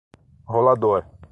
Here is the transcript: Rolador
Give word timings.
Rolador 0.47 1.05